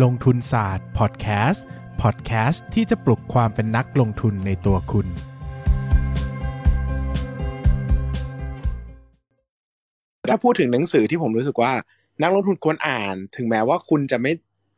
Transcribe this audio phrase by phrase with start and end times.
[0.00, 1.66] ลงทุนศาสตร์พอดแคสต์
[2.02, 5.06] พอดแคสต์ที่จะปลุกความเป็นนักลงทุนในตัวคุณ
[10.30, 11.72] ถ้าพูดถึงหนังสือที่ผมรู้สึกว่า
[12.22, 14.32] นักลงทุนควรอ่าน ถึงแม้ว่าคุณจะไม่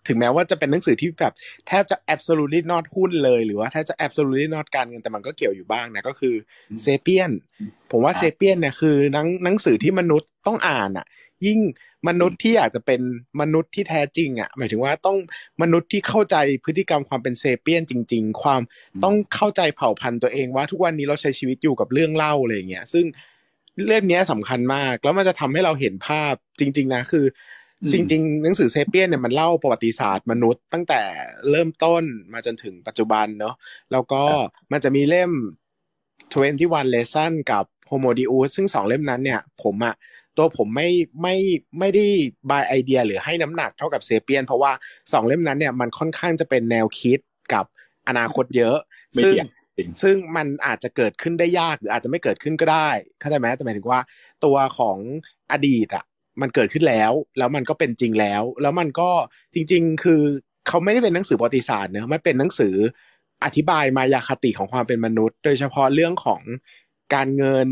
[0.06, 1.34] ถึงแม้ว่าจะเป็นหนังสือที่แบบ
[1.68, 6.34] แทบจะ absolutely not หุ้นเลยหรือว่าแทบจะ absolutely not การเงินแต่มันก็เกี่ยวอยู่บ้างนะก็คือ
[6.82, 7.30] เซเปียน
[7.90, 11.06] ผมว่าเซเปียนเนี่ยคือหนังหนังสือที่มนุษย์ต้องอ่านอะ
[11.46, 11.60] ยิ่ง
[12.08, 13.00] มนุษย์ที่อยากจะเป็น
[13.40, 15.18] มนุษย์ที่แท้จริงอะหมายถึงว่าต้อง
[15.62, 18.62] มนุษย์ที่เข้าใจพฤติกรรมความเป็นเซเปียนจริง ๆ ความ
[19.04, 23.04] ต้องเข้าใจเผ่าพันธุ์ตัวเองว่าทุกวันนี้เราใช้ชีวิตอยู่กับเรื่องเล่าอะไรอย่างเงี้ยซึ่ง
[23.86, 27.24] เรื่องนี้สำคัญมาก แล้วมันจะทำให้เราเห็นภาพจริง ๆ นะ คือ
[27.92, 31.02] จริงๆหนังสือเซเปียนเนี่ยมันเล่าประวัติศาสตร์มนุษย์ ตั้งแต่
[31.50, 33.54] เริ่มต้นมาจนถึงปัจจุบันเนาะ
[33.92, 34.22] แล้วก็
[34.72, 35.30] มันจะมีเล่ม
[36.12, 39.94] 21 lesson กับ Homo Deus ซึ่งสองเล่มนั้นเนี่ย ผมอะ
[40.36, 40.88] ตัวผมไม่
[41.22, 41.36] ไม่
[41.78, 42.06] ไม่ได้
[42.50, 44.72] บายไอเดียหรือให้น้ำหนักเท่ากับเซเปียน เพราะว่า
[45.12, 47.18] สองเล่มนั้นเนี่ยมันค่อนข้างจะเป็นแนวคิด
[47.52, 47.64] กับ
[48.08, 48.76] อนาคตเยอะ
[49.12, 52.90] ไม่ซึ่งเถียงจริงซึ่งมันอาจจะเกิดขึ้นได้ยากหรืออาจจะไม่เกิดขึ้นก็ได้
[53.20, 54.00] เข้าใจไหมแต่หมายถึงว่า
[54.44, 54.98] ตัวของ
[55.52, 56.04] อดีตอะ
[56.40, 59.10] มันเกิดขึ้นแล้ว แล้วมันก็เป็นจริงแล้ว แล้วมันก็
[59.54, 60.20] จริง ๆ คือ
[60.68, 62.74] เขาไม่ได้เป็นหนังสือประวัติศาสตร์เนอะมันเป็นหนังสือ
[63.44, 66.40] อธิบายมายาคติของความเป็นมนุษย์ โดยเฉพาะเรื่องของ
[67.14, 67.68] การเงิน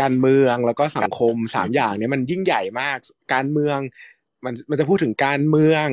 [0.00, 2.96] การเมืองแล้วก็สังคมสามอย่างเนี้ยมันยิ่งใหญ่มาก
[3.34, 3.78] การเมือง
[4.44, 5.86] มันมันจะพูดถึงการเมือง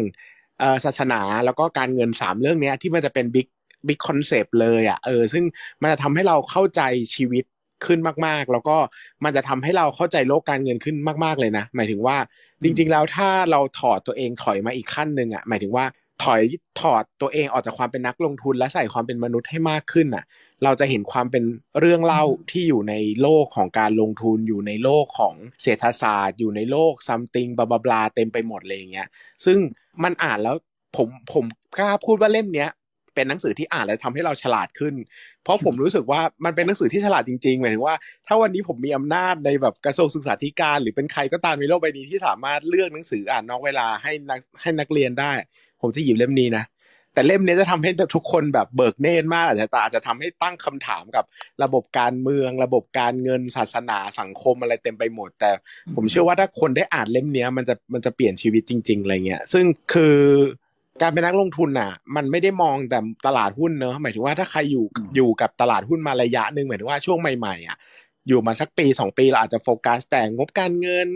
[0.60, 3.48] เอ่อศาสนาแล้วก็การเงินสามเรื่องเนี้ยที่มันจะเป็น big
[3.88, 5.44] big concept เลยอะเออซึ่ง
[5.82, 6.82] มันจะทำให้เราเข้าใจ
[7.16, 7.46] ชีวิต
[7.88, 8.78] ขึ้นมากๆ แล้วก็
[9.24, 12.18] มันจะทำให้เราเข้าใจโลกการเงินขึ้นมากๆเลยนะ หมายถึงว่า
[12.64, 15.86] จริง ๆ แล้วถ้าเราถอดตัวเองถอยมาอีกขั้นหนึ่งอะหมายถึงว่า
[16.24, 16.42] ถอย
[16.82, 20.24] ถอดตัวเองออกจากความเป็นนักลงทุนและใส่ความเป็นมนุษย์ให้มากขึ้นอะ
[20.64, 21.44] เราจะเห็นความเป็น
[21.80, 29.08] เรื่องเล่าที่อยู่ในโลกของการลงทุนอยู่ในโลกของเศรษฐศาสตร์ อยู่ในโลกซัมติงบลาบลาเต็มไปหมดเลยอย่างเงี้ย
[29.46, 29.58] ซึ่ง
[30.04, 30.56] มันอ่านแล้ว
[30.96, 31.46] ผมผม
[31.78, 32.70] กล้าพูดว่าเล่มเนี้ย
[33.16, 34.94] เป็นหนังสือที่อ่านแล้วทำให้เราฉลาดขึ้น
[35.44, 37.96] เพราะผมรู้สึกว่ามันเป็นหนังสือที่ฉลาดจริงๆหมายถึงว่า
[38.28, 45.32] ถ้าวันนี้ผมมีอำนาจในแบบกระทรวงศึกษาธิการ หรือเป็นใครก็ตามในโลกใบนี้ที่สามารถเลือกหนังสืออ่านนอกเวลาให้นักให้นักเรียนได้
[45.82, 46.66] ผมจะหยิบเล่มนี้นะ
[47.14, 51.26] แต่เล่มนี้จะทำให้ทุกคนแบบเบิกเนตรมากอาจจะอาจจะทำให้ตั้งคำถามกับ
[51.64, 55.52] ระบบการเมือง ระบบการเงินศาสนาสังคมอะไรเต็มไปหมด แต่
[55.96, 60.18] ผมเชื่อว่าถ้าคนได้อ่านเล่มเนี้ยมันจะมันจะเปลี่ยนชีวิตจริง ๆอะไรเงี้ยซึ่งคือ
[61.02, 64.86] การเป็นนักลงทุนน่ะ มันไม่ได้มองแต่ตลาดหุ้นเนอะหมายถึงว่าถ้าใครอยู่
[65.16, 67.78] อยู่กับตลาดหุ้นมาระยะหนึ่งหมายถึงว่าช่วงใหม่ๆอะ
[68.28, 71.08] อยู่มาสักปีสองปีเราอาจจะโฟกัสแต่งบการเงิน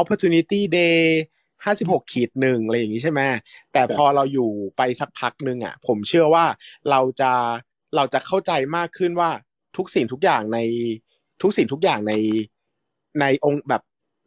[0.00, 1.02] opportunity day
[1.64, 3.20] ห้าสิบหกขีดหนึ่งอะไรอย่างนี้ใช่ไหม
[3.72, 6.44] แต่พอเราอยู่ไปสักพักหนึ่งอะ ผมเชื่อว่า
[6.90, 7.32] เราจะ
[7.96, 9.30] เราจะเข้าใจมากขึ้นว่า
[9.76, 10.58] ทุกสิ่งทุกอย่างใน
[11.42, 12.12] ทุกสิ่งทุกอย่างใน
[13.20, 13.82] ในองค์แบบ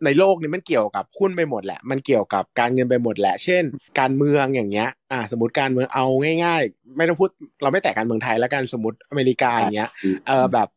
[0.05, 3.63] ในโลกนี้มันเกี่ยวกับหุ้นไปหมดแหละ มันเกี่ยวกับการเงินไปหมดแหละ เช่น
[3.99, 6.05] การเมืองอย่างเงี้ย อ่า สมมติการเมืองเอา
[6.43, 7.29] ง่าย ๆ ไม่ต้องพูด
[7.61, 9.89] เราไม่แตะการเมืองไทยแล้วกันสมมติอเมริกาอย่างเงี้ย
[10.27, 10.69] เออแบบ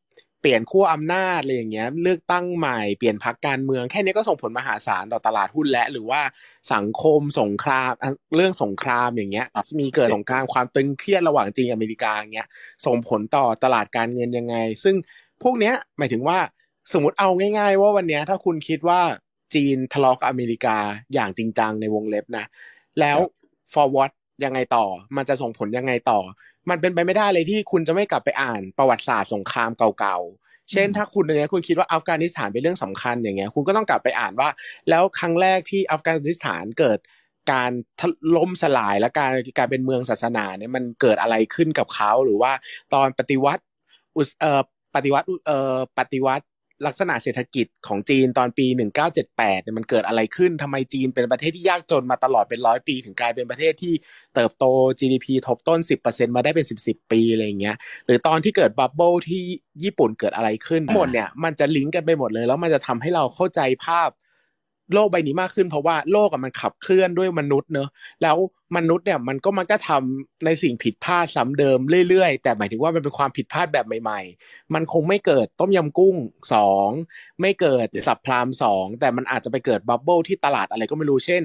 [0.43, 6.21] เปลี่ยนขั้วอำนาจอะไรอย่างเงี้ย เลือกตั้งใหม่เปลี่ยนพรรคการเมืองแค่นี้ก็ส่งผลมหาศาลต่อตลาดหุ้นและ หรือว่า
[6.75, 9.47] สังคมสงครามอะเรื่องสงครามอย่างเงี้ย
[9.81, 12.49] มีเกิดสงครามความตึงเครียดระหว่างจีนอเมริกาอย่างเงี้ย
[12.87, 14.95] ส่งผลต่อตลาดการเงินยังไง ซึ่ง
[15.43, 16.39] พวกเนี้ยหมายถึงว่า
[16.93, 19.01] สมมติเอาง่าย ๆ ว่าวันเนี้ยถ้าคุณคิดว่า
[19.55, 20.77] จีนทะเลาะกับอเมริกา
[21.15, 22.45] อย่างจริงจังในวงเล็บนะ
[23.01, 23.19] แล้ว
[23.73, 24.13] forward
[24.45, 24.87] ยังไงต่อ
[25.17, 26.21] มันจะส่งผลยังไงต่อ
[26.71, 34.49] มันเป็นไปไม่ได้เลยที่คุณจะไม่กลับไปอ่านประวัติศาสตร์สงครามเก่าๆ เช่น ถ้าคุณเนี้ยคุณคิดว่าอัฟกานิสถานเป็นเรื่องสำคัญอย่างเงี้ย คุณก็ต้องกลับไปอ่านว่า
[34.91, 36.99] แล้วครั้งแรกที่อัฟกานิสถานเกิด
[37.53, 37.71] การ
[38.37, 42.53] ล่มสลายและการการเป็นเมืองศาสนาเนี่ยมันเกิดอะไรขึ้นกับเขาหรือว่า
[42.95, 43.63] ตอนปฏิวัติ
[44.17, 44.63] อุสเอ่อ
[44.95, 46.47] ปฏิวัติเอ่อปฏิวัติ
[46.87, 48.67] ลักษณะเศรษฐกิจของจีนตอนปี
[49.15, 53.95] 1978เนี่ยมันเกิดอะไรขึ้นทำไมจีนเป็นประเทศที่ยากจนมาตลอดเป็นร้อยปี ถึงกลายเป็นประเทศที่
[54.35, 54.65] เติบโต
[54.99, 57.77] GDP ทบต้น 10%มาได้เป็น 10 10 ปีอะไรเงี้ย
[58.07, 59.43] หรือตอนที่เกิด bubble ที่
[59.85, 64.11] ญี่ปุ่นเกิดอะไรขึ้นหมดเนี่ยมันจะลิงก์กันไปหมดเลย แล้วมันจะทำให้เราเข้าใจภาพ
[64.95, 67.89] โลกใบนี้มากขึ้นเพราะว่าโลกอะมันขับเคลื่อนด้วยมนุษย์เนอะ
[68.23, 68.37] แล้ว
[68.77, 71.79] มนุษย์เนี่ยมันก็มักจะทำในสิ่งผิดพลาดซ้ำเดิม
[72.09, 76.17] เรื่อยๆ แต่หมายถึงว่ามันเป็นความผิดพลาดแบบใหม่ ๆ มันคงไม่เกิดต้มยำกุ้ง
[76.55, 76.89] สอง
[77.41, 81.43] ไม่เกิด subprime สองแต่มันอาจจะไปเกิด bubble ที่ตลาดอะไรก็ไม่รู้เช่น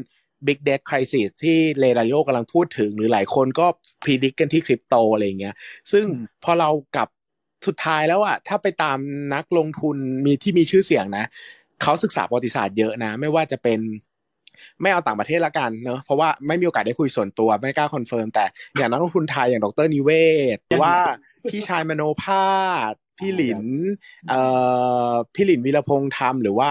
[0.47, 3.65] Big Debt Crisis ที่เลราริโอกำลังพูดถึง หรือหลายคนก็
[4.03, 5.55] predict กันที่คริปโตอะไรอย่างเงี้ย
[5.91, 6.05] ซึ่ง
[6.43, 7.09] พอเรากลับ
[7.67, 8.97] สุดท้ายแล้วอะถ้าไปตาม
[9.33, 11.25] นักลงทุนมีที่มีชื่อเสียงนะ
[11.81, 13.79] เขาศึกษาประวัติศาสตร์เยอะนะ ไม่ว่าจะเป็น
[14.81, 18.45] ไม่เอาต่างประเทศละกันเนอะเพราะว่าไม่มีโอกาสได้คุยส่วนตัวไม่กล้า confirm แต่
[18.77, 20.09] อย่างนักลงทุนไทยอย่างดร.นิเว
[20.55, 20.95] ศน์หรือว่า
[21.49, 22.51] พี่ชายมโนภา
[22.91, 23.61] สพี่หลิน
[24.29, 24.41] เอ่
[25.09, 26.69] อพี่หลินวีรพงษ์ธัมหรือว่า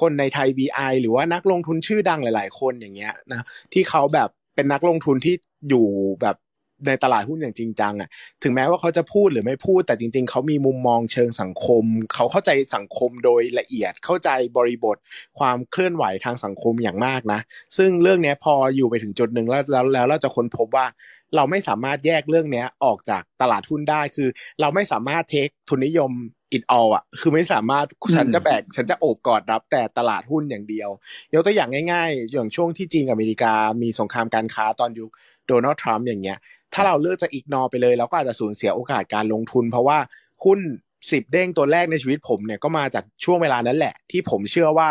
[0.00, 5.34] คนในไทย VI หรือว่านักลงทุนชื่อดังหลาย ๆ คนอย่างเงี้ยนะที่เขาแบบเป็นนักลงทุนที่
[5.68, 5.86] อยู่
[6.22, 6.36] แบบ
[6.86, 8.08] ในตลาดหุ้นอย่างจริงจังอะ
[8.42, 11.84] ถึงแม้ว่าเขาจะพูดหรือไม่พูด แต่จริง ๆ เขามีมุมมองเชิงสังคม
[12.14, 14.96] เขาเข้าใจสังคมโดยละเอียดเข้าใจบริบท
[15.38, 17.40] ความเคลื่อนไหวทางสังคมอย่างมากนะ
[17.76, 20.86] ซึ่งเรื่องนี้พออยู่ไปถึงจุดหนึ่งแล้วแล้วแล้วเราจะค้นพบว่า
[21.36, 24.28] เราไม่สามารถแยกเรื่องนี้ออกจากตลาดหุ้นได้คือ
[24.60, 26.12] เราไม่สามารถเทคทุนนิยม
[26.52, 27.86] อิดอออะ คือไม่สามารถ
[28.16, 30.88] ฉันจะแบกฉันจะโอบกอดรับแต่ตลาดหุ้นอย่างเดียว
[31.34, 33.52] ยกตัวอย่างง่าย ๆ อย่างช่วงที่จีนกับอเมริกา
[33.82, 35.10] มีสงครามการค้าตอนยุค
[35.46, 36.38] โดนัลด์ทรัมป์อย่างเงี้ย
[36.74, 39.98] ถ้าเราเลือกจะอีกนอไปเลยเราก็อาจจะสูญเสียโอกาสการลงทุน เพราะว่า
[40.44, 40.60] หุ้น
[41.12, 44.90] สิบเด้งตัวแรกในชีวิตผมเนี่ยก็มาจากช่วงเวลานั้นแหละ ที่ผมเชื่อว่า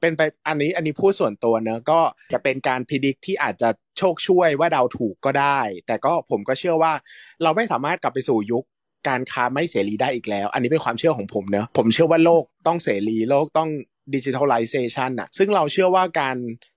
[0.00, 2.00] เป็นไปอันนี้อันนี้พูดส่วนตัวเนอะก็
[2.32, 6.92] จะเป็นการพิจิกที่อาจจะโชคช่วยว่าเดาถูกก็ได้ แต่ก็ผมก็เชื่อว่า
[7.42, 8.64] เราไม่สามารถกลับไปสู่ยุค
[9.08, 13.70] การค้าไม่เสรีได้อีกแล้ว อันนี้เป็นความเชื่อของผมเนอะผมเชื่อว่าโลกต้องเสรีโลกต้อง
[14.14, 16.36] ดิจิทัลไลเซชันอะซึ่งเราเชื่อว่าการ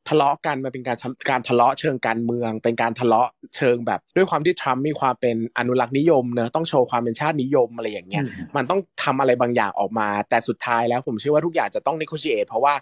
[0.09, 0.97] ทะเลาะกันมันเป็นการ
[1.29, 8.23] การทะเลาะเชิงการเมือง เป็นการทะเลาะเชิงแบบ ด้วยความที่ทรัมป์มีความเป็นอนุรักษ์นิยมเนอะต้องโชว์ความเป็นชาตินิยมอะไรอย่างเงี้ย
[8.55, 12.73] มันต้องทำอะไรบางอย่างออกมา แต่สุดท้ายแล้วผมเชื่อว่าทุกอย่างจะต้อง negotiate เพราะว่า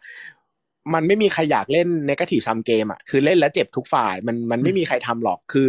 [0.93, 5.67] มันไม่มีใครอยากเล่น negative sum game อะคือเล่นแล้วเจ็บทุกฝ่ายมันมันไม่มีใครทำหรอกคือ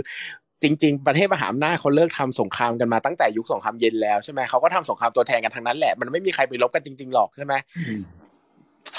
[0.62, 7.54] จริง ๆ ประเทศมหาอำนาจเขาเลิกทำสงครามกันมาตั้งแต่ยุคสงครามเย็นแล้วใช่ไหมเขาก็ทำสงครามตัวแทนกันทั้งนั้นแหละมันไม่มีใครไปลบกันจริง ๆ หรอกใช่ไหม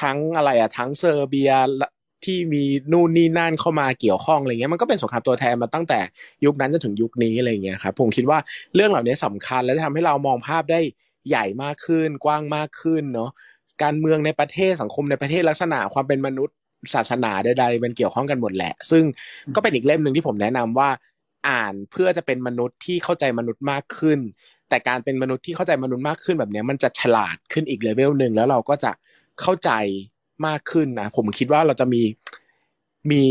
[0.01, 1.51] ทั้งอะไรอะทั้งเซอร์เบีย
[2.25, 5.99] ที่มีนู่นนี่นั่นเข้ามาเกี่ยวข้องอะไรเงี้ยมันก็เป็นสงครามตัวแทนมาตั้งแต่
[6.45, 8.39] ยุคนั้นจนถึงยุคนี้อะไรเงี้ยครับผมคิดว่า
[8.75, 10.79] เรื่องเหล่านี้สำคัญและจะทำให้เรามองภาพได้
[11.29, 13.29] ใหญ่มากขึ้น กว้างมากขึ้นเนาะ
[13.83, 16.55] การเมืองในประเทศสังคมในประเทศลักษณะความเป็นมนุษย์
[16.95, 19.03] ศาสนาใดๆมันเกี่ยวข้องกันหมดแหละ ซึ่ง
[19.55, 20.89] ก็เป็นอีกเล่มหนึ่งที่ผมแนะนำว่า
[21.49, 24.19] อ่านเพื่อจะเป็นมนุษย์ที่เข้าใจมนุษย์มากขึ้น
[24.69, 28.91] แต่การเป็นมนุษย์ที่เข้าใจมนุษย์มากขึ้นแบบนี้มันจะฉลาดขึ้นอีกเลเวลหนึ่งแล้วเราก็จะ
[29.41, 29.71] เข้าใจ
[30.47, 32.01] มากขึ้นนะผมคิดว่าเราจะมี
[33.11, 33.21] มี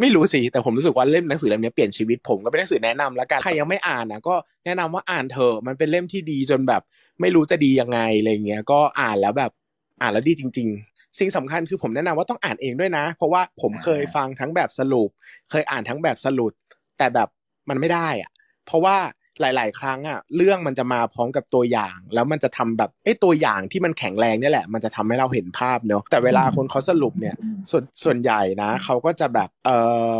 [0.00, 4.34] ไม่รู้สิแต่ผมรู้สึกว่าเล่มหนังสือเล่มนี้เปลี่ยนชีวิตผมก็เป็นหนังสือแนะนำแล้วกันใครยังไม่อ่านนะก็
[4.64, 6.82] แนะนำว่าอ่านเถอะมันเป็นเล่มที่ดีจนแบบ
[7.20, 9.52] ไม่รู้จะดียังไงอะไรเงี้ย ก็อ่านแล้วแบบ
[10.00, 15.08] อ่านแล้วดีจริง ๆ สิ่งสำคัญคือผมแนะนำว่าต้องอ่านเองด้วยนะ เพราะว่าผมเคยฟังทั้งแบบสรุป
[15.50, 16.52] เคยอ่านทั้งแบบสรุป
[16.98, 17.28] แต่แบบ
[17.68, 18.30] มันไม่ได้อะ
[18.66, 18.96] เพราะว่า
[19.40, 27.36] หลาย ๆ ครั้งอะเรื่องมันจะมาพร้อมกับตัวอย่าง แล้วมันจะทำแบบไอ้ตัวอย่างที่มันแข็งแรงนี่แหละ มันจะทำให้เราเห็นภาพเนาะแต่เวลาคนเขาสรุปเนี่ย
[27.70, 29.70] ส่วนส่วนใหญ่นะเขาก็จะแบบเอ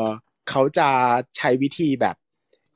[0.01, 0.03] อ
[0.51, 0.89] เขาจะ
[1.37, 2.17] ใช้วิธีแบบ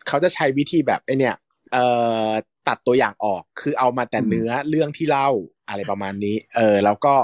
[0.09, 1.37] เขาจะใช้วิธีแบบไอเนี่ย
[1.73, 1.87] เอ่
[2.27, 2.29] อ
[2.69, 5.31] ตัดตัวอย่างออกคือเอามาแต่เนื้อเรื่องที่เล่า
[5.69, 7.15] อะไรประมาณนี้ เออ แล้วก็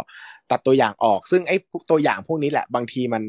[0.50, 1.56] ตัดตัวอย่างออก ซึ่งไอ้
[1.90, 3.24] ตัวอย่างพวกนี้แหละ บางทีมัน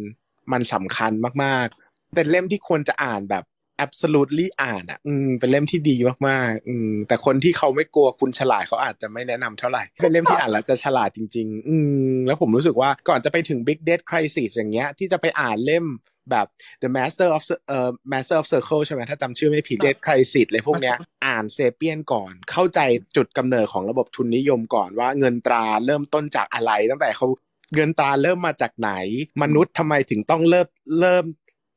[0.52, 1.12] มันสำคัญ
[1.44, 3.44] มากๆ เป็นเล่มที่ควรจะอ่านแบบ
[3.86, 5.96] absolutely อ่านอะ อืม เป็นเล่มที่ดี
[6.28, 11.76] มากๆ อืม แต่คนที่เขาไม่กลัวคุณฉลาดเขาอาจจะไม่แนะนำเท่าไหร่ เป็นเล่มที่อ่านแล้วจะฉลาดจริง ๆ อื
[12.14, 15.86] ม แล้วผมรู้สึกว่าก่อนจะไปถึง big death crisis อย่างเงี้ย ที่จะไปอ่านเล่ม
[16.32, 16.48] แบบ
[16.84, 22.80] the master of เอ่อ master of circle ใช่ไหมถ้าจำชื่อไม่ผิด death crisis เลยพวกเนี้ยอ่านเซเปียนก่อน เข้าใจ
[23.16, 27.28] จุดกำเนิดของระบบทุนนิยมก่อนว่าเงินตราเริ่มต้นจากอะไรตั้งแต่เขา
[27.76, 28.92] เงินตราเริ่มมาจากไหน
[29.44, 30.68] มนุษย์ทำไมถึงต้องเริ่ม
[31.00, 31.26] เริ่ม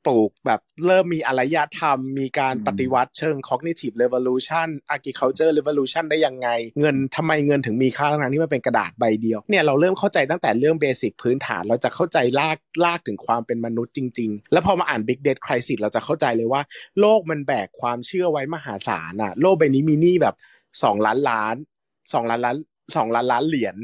[0.07, 6.49] ปลูกแบบเริ่มมีอารยธรรม มีการปฏิวัติเชิง cognitive revolution agriculture revolution ได้ยังไง
[6.81, 16.63] เงินทำไมเงินถึงมีค่าทั้งที่มันเป็นกระดาษใบเดียวเนี่ยเราเริ่มเข้าใจตั้งแต่เรื่องเบสิกพื้นฐาน เราจะเข้าใจลากลากถึงความเป็นมนุษย์จริง ๆ แล้วพอมาอ่าน big death crisis เราจะเข้าใจเลยว่า
[17.01, 20.35] โลกมันแบกความเชื่อไว้มหาศาลอะโลกใบนี้มีหนี้แบบ
[20.83, 21.57] สองล้านล้าน
[22.13, 22.57] สองล้านล้าน
[22.97, 23.77] สองล้านล้านเหรียญ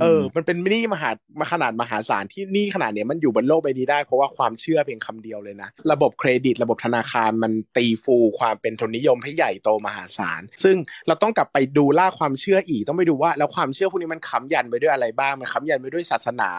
[0.00, 1.10] เออ มันเป็นนี่มหา
[1.40, 16.50] มาขนาดมหาศาลที่นี่ขนาดเนี้ยมันอยู่บนโลกใบนี้ได้เพราะว่าความเชื่อเพียงคำเดียวเลยนะ ระบบเครดิต ระบบธนาคารมันตีฟูความเป็นทุนนิยมให้ใหญ่โตมหาศาล ซึ่งเราต้องกลับไปดูล่าความเชื่ออีกต้องไปดูว่า แล้วความเชื่อพวกนี้มันค้ำยันไปด้วยอะไรบ้าง มันค้ำยันไปด้วยศาสนา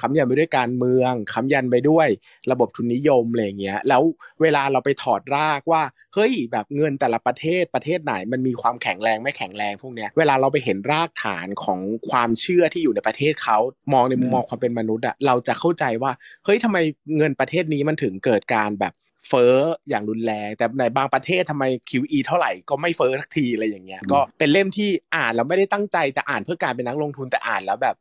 [0.00, 2.08] ค้ำยันไปด้วยการเมืองค้ำยันไปด้วย
[2.50, 4.02] ระบบทุนนิยมอะไรเงี้ย แล้ว
[4.42, 5.82] เวลาเราไปถอดรากว่า
[6.14, 13.58] เฮ้ยแบบเงินแต่ละประเทศประเทศไหน มันมีความแข็งแรงไม่แข็งแรงพวกเนี้ยเวลาเราไปเห็นรากฐานของความเชื่อที่อยู่ในประเทศเขา
[13.92, 16.12] มองในมุมมองความเป็นมนุษย์อะเราจะเข้าใจว่า
[16.44, 16.78] เฮ้ยทำไม
[17.16, 18.92] เงินประเทศนี้มันถึงเกิดการแบบ
[19.28, 19.54] เฟ้อ
[19.88, 27.96] อย่างรุนแรง แต่ในบางประเทศทำไม QE เท่าไหร่ก็ไม่เฟ้อสักทีอะไรอย่างเงี้ยก็เป็นเล่มที่อ่านแล้วไม่ได้ตั้งใจจะอ่านเพื่อการเป็นนักลงทุนแต่อ่านแล้วแบบ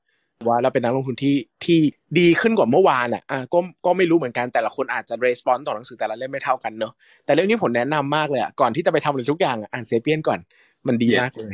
[0.47, 1.35] ว่าเราเป็นนักลงทุนที่
[1.65, 1.79] ที่
[2.19, 6.93] ดีขึ้นกว่าเมื่อวานอะอะก็ก็ไม่รู้เหมือนกันแต่ละคนอาจจะ response ต่อหนังสือแต่ละเล่มไม่เท่ากันเนอะ
[7.25, 10.39] แต่เรื่องนี้ผมแนะนำมากเลยอะก่อนที่จะไปทำอะไรทุกอย่างอ่าน Sapiens ก่อน
[10.87, 11.43] มันดีมากเล